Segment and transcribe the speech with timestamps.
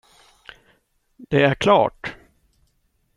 [1.17, 2.15] Det är klart.